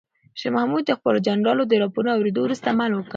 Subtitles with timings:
[0.39, 3.09] شاه محمود د خپلو جنرالانو د راپورونو اورېدو وروسته عمل وکړ.